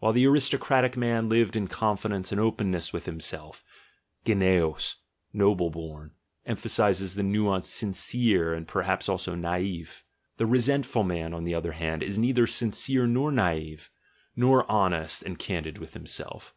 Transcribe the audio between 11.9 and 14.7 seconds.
is neither sincere nor naif, nor 20 THE GENEALOGY OF